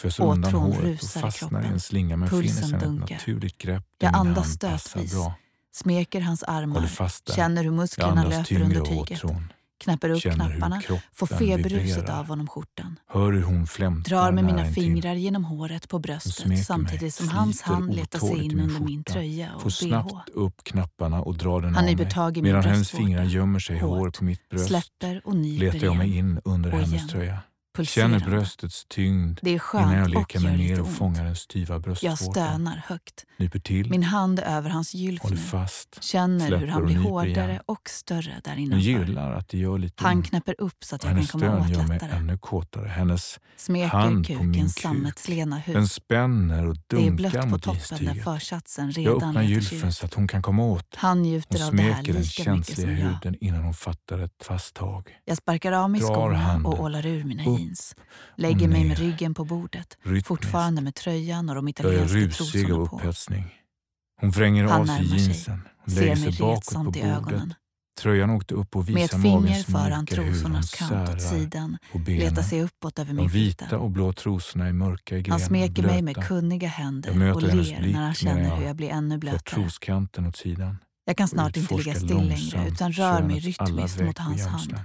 Föser 0.00 0.24
undan 0.24 0.52
håret 0.52 1.02
och 1.02 1.08
fastnar 1.08 1.62
i 1.62 1.66
en 1.66 1.80
slinga 1.80 2.16
men 2.16 2.28
Pulsen 2.28 2.62
finner 2.64 2.80
sedan 2.80 3.02
ett 3.02 3.10
naturligt 3.10 3.58
grepp 3.58 3.84
där 3.98 4.06
Jag 4.06 4.12
min 4.12 4.20
andas 4.20 4.46
hand 4.46 4.60
passar 4.60 4.78
stötvis. 4.78 5.12
bra. 5.12 5.34
Smeker 5.74 6.20
hans 6.20 6.42
armar. 6.42 6.88
Känner 7.36 7.64
hur 7.64 7.70
musklerna 7.70 8.24
löper 8.24 8.60
under 8.62 8.80
och 8.80 8.86
tyget. 8.88 9.24
åtrån. 9.24 9.52
Knäpper 9.82 10.10
upp 10.10 10.20
Känner 10.20 10.34
knapparna. 10.50 10.82
Får 11.14 11.26
feberruset 11.26 11.96
vibrerar. 11.96 12.18
av 12.18 12.26
honom 12.26 12.46
skjortan. 12.48 12.98
Hör 13.08 13.32
hur 13.32 13.42
hon 13.42 13.66
flämtar 13.66 14.10
Drar 14.10 14.32
med 14.32 14.44
mina 14.44 14.64
fingrar 14.64 15.14
genom 15.14 15.44
håret 15.44 15.88
på 15.88 15.98
bröstet 15.98 16.64
samtidigt 16.66 17.14
som 17.14 17.28
hans 17.28 17.62
hand 17.62 17.94
letar 17.94 18.18
sig 18.18 18.44
in 18.44 18.60
under 18.60 18.80
min 18.80 19.04
tröja 19.04 19.48
Får 19.48 19.56
och 19.56 19.62
bh. 19.64 19.70
snabbt 19.70 20.28
upp 20.28 20.64
knapparna 20.64 21.22
och 21.22 21.36
drar 21.36 21.60
den 21.60 21.74
Han 21.74 21.88
av 21.88 21.96
mig. 21.96 22.10
tag 22.10 22.38
i 22.38 22.42
min 22.42 22.52
Medan 22.52 22.64
hennes 22.70 22.90
fingrar 22.90 23.24
gömmer 23.24 23.58
sig 23.58 23.76
i 23.76 23.78
Hårt. 23.78 23.98
hår 23.98 24.10
på 24.10 24.24
mitt 24.24 24.48
bröst 24.48 24.66
Släpper 24.66 25.22
och 25.24 25.36
nyper 25.36 25.64
letar 25.72 25.86
jag 25.86 25.96
mig 25.96 26.16
in 26.16 26.40
under 26.44 26.70
hennes 26.70 27.08
tröja. 27.08 27.38
Pulserande. 27.74 28.20
Känner 28.20 28.30
bröstets 28.36 28.84
tyngd 28.88 29.38
Det 29.42 29.50
är 29.50 29.52
innan 29.52 29.54
jag 29.54 29.62
skönt 29.62 30.02
och 30.14 30.20
leker 30.20 30.40
mig 30.40 30.56
ner 30.56 30.80
och 30.80 30.92
fångar 30.92 31.24
den 31.24 31.36
styva 31.36 31.74
Jag 31.74 31.82
bröstvårtan. 31.82 32.16
stönar 32.32 32.82
högt. 32.86 33.24
Nyper 33.38 33.58
till, 33.58 33.90
Min 33.90 34.02
hand 34.02 34.38
är 34.38 34.42
över 34.42 34.70
hans 34.70 34.94
håller 34.94 35.04
gylf 35.04 35.22
nu. 35.30 35.36
fast. 35.36 36.02
Känner 36.04 36.40
hur 36.40 36.48
släpper 36.48 36.66
han 36.66 36.80
och 36.82 36.86
blir 36.86 36.96
nyper 36.96 37.10
hårdare 37.10 37.50
igen. 37.50 37.62
och 37.66 37.88
större 37.88 38.40
där 38.44 38.50
Jag 38.52 38.60
innanför. 38.60 38.78
gillar 38.88 39.32
att 39.32 39.48
det 39.48 39.58
gör 39.58 39.78
lite 39.78 40.04
Han 40.04 40.22
knäpper 40.22 40.54
upp 40.58 40.84
så 40.84 40.94
att 40.96 41.04
Och 41.04 41.10
jag 41.10 41.10
kan 41.10 41.16
hennes 41.16 41.30
komma 41.30 41.44
stön 41.46 41.60
åt 41.62 41.68
gör 41.70 41.82
mig 41.88 41.98
lättare. 42.00 42.10
ännu 42.18 42.38
kåtare. 42.38 42.88
Hennes 42.88 43.40
Smeker 43.56 43.88
hand 43.88 44.26
på 44.36 44.42
min 44.42 44.64
kuk. 44.66 44.78
sammetslena 44.82 45.56
hud. 45.58 45.76
den 45.76 45.88
spänner 45.88 46.66
och 46.66 46.76
Det 46.86 47.06
är 47.06 47.10
blött 47.10 47.32
dunkar 47.32 47.42
på 47.42 47.48
mot 47.48 47.64
försatsen 48.24 48.92
Jag 48.96 49.16
öppnar 49.22 49.42
gylfen 49.42 49.92
så 49.92 50.06
att 50.06 50.14
hon 50.14 50.28
kan 50.28 50.42
komma 50.42 50.64
åt. 50.64 50.94
Han 50.96 51.10
Hon 51.18 51.22
njuter 51.22 51.66
av 51.66 51.76
det 51.76 51.82
här 51.82 51.92
smeker 51.94 52.12
den 52.12 52.22
lika 52.22 52.50
mycket 52.52 52.66
känsliga 52.66 52.86
som 52.86 52.96
jag. 52.96 53.12
huden 53.12 53.36
innan 53.40 53.64
hon 53.64 53.74
fattar 53.74 54.18
ett 54.18 54.42
fast 54.44 54.74
tag. 54.74 55.08
Jag 55.24 55.36
sparkar 55.36 55.72
av 55.72 55.90
mig 55.90 56.00
Drar 56.00 56.14
skorna 56.14 56.60
och 56.68 56.80
ålar 56.80 57.06
ur 57.06 57.24
mina 57.24 57.42
upp 57.44 57.58
jeans. 57.62 57.96
Lägger 58.36 58.68
mig 58.68 58.84
med 58.84 58.98
ryggen 58.98 59.34
på 59.34 59.44
bordet. 59.44 59.98
Rytmiskt. 60.02 60.26
Fortfarande 60.26 60.82
med 60.82 60.94
tröjan 60.94 61.48
och 61.48 61.54
de 61.54 61.68
italienska 61.68 62.44
trosorna 62.44 62.86
på. 62.86 62.96
upphetsning. 62.96 63.44
Hon 64.20 64.30
vränger 64.30 64.64
Han 64.64 64.80
av 64.80 64.86
sig 64.86 65.06
jeansen. 65.06 65.60
Hon 65.84 65.94
lägger 65.94 66.08
mig 66.08 66.32
sig 66.32 66.40
bakåt 66.40 66.74
på 66.74 66.82
bordet. 66.82 67.04
ögonen. 67.04 67.54
Tröjan 68.00 68.30
åkte 68.30 68.54
upp 68.54 68.76
och 68.76 68.90
Med 68.90 69.04
ett 69.04 69.22
finger 69.22 69.62
för 69.62 69.90
han 69.90 70.06
trosornas 70.06 70.70
kant 70.74 71.08
åt 71.08 71.22
sidan. 71.22 71.78
Letar 72.06 72.42
sig 72.42 72.62
uppåt 72.62 72.98
över 72.98 73.14
min 73.14 73.28
vita 73.28 73.64
fitta. 73.64 73.78
och 73.78 73.90
blå 73.90 74.12
trosorna 74.12 74.68
är 74.68 74.72
mörka 74.72 75.16
i 75.16 75.22
grenen. 75.22 75.40
Han 75.40 75.48
smeker 75.48 75.82
mig 75.82 76.02
med 76.02 76.16
kunniga 76.16 76.68
händer 76.68 77.34
och 77.34 77.42
ler 77.42 77.92
när 77.92 78.02
han 78.02 78.14
känner 78.14 78.56
hur 78.56 78.66
jag 78.66 78.76
blir 78.76 78.90
ännu 78.90 79.18
blötare. 79.18 79.40
troskanten 79.40 80.26
åt 80.26 80.36
sidan. 80.36 80.76
Jag 81.04 81.16
kan 81.16 81.28
snart 81.28 81.56
inte 81.56 81.74
ligga 81.76 81.94
still 81.94 82.28
längre 82.28 82.68
utan 82.68 82.92
rör 82.92 83.22
mig 83.22 83.40
rytmiskt 83.40 84.00
mot 84.00 84.18
hans 84.18 84.46
hand. 84.46 84.80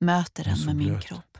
Möter 0.00 0.44
Den 0.44 0.64
med 0.66 0.76
min 0.76 1.00
kropp. 1.00 1.37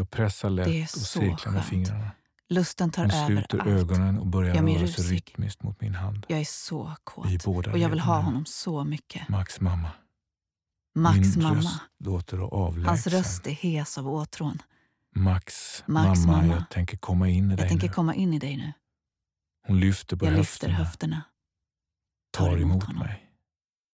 Jag 0.00 0.10
pressar 0.10 0.50
lätt 0.50 0.92
och 0.94 1.00
cirklar 1.00 1.52
med 1.52 1.64
fingrarna. 1.64 2.10
Lusten 2.48 2.90
tar 2.90 3.02
Hon 3.02 3.10
över 3.10 3.26
sluter 3.26 3.58
allt. 3.58 3.68
ögonen 3.68 4.18
och 4.18 4.26
börjar 4.26 4.54
Jag 4.54 4.68
röra 4.80 4.88
sig 4.88 5.04
rytmiskt 5.04 5.62
mot 5.62 5.80
min 5.80 5.94
hand. 5.94 6.26
Jag 6.28 6.40
är 6.40 6.44
så 6.44 6.88
Vi 6.88 6.94
kåt. 7.04 7.44
båda 7.44 7.72
Och 7.72 7.78
jag 7.78 7.88
vill 7.88 8.00
ha 8.00 8.20
honom 8.20 8.44
så 8.46 8.84
mycket. 8.84 9.28
Max 9.28 9.60
mamma. 9.60 9.90
Max 10.94 11.18
Min 11.18 11.42
mamma. 11.42 11.56
röst 11.56 11.80
låter 11.98 12.38
avlägsen. 12.38 12.88
Hans 12.88 13.06
röst 13.06 13.46
är 13.46 13.50
hes 13.50 13.98
av 13.98 14.08
åtrån. 14.08 14.58
Max, 15.14 15.82
Max 15.86 16.20
mamma, 16.26 16.36
mamma. 16.42 16.54
jag 16.54 16.70
tänker 16.70 16.96
komma 16.96 17.28
in 17.28 17.44
i 17.44 17.48
dig 17.48 17.58
Jag 17.62 17.68
tänker 17.68 17.86
nu. 17.88 17.92
komma 17.92 18.14
in 18.14 18.34
i 18.34 18.38
dig 18.38 18.56
nu. 18.56 18.72
Hon 19.66 19.80
lyfter 19.80 20.16
på 20.16 20.24
Jag 20.26 20.32
lyfter 20.34 20.68
höfterna, 20.68 20.84
höfterna. 20.84 21.22
tar 22.30 22.58
emot 22.62 22.84
honom. 22.84 23.02
mig. 23.02 23.29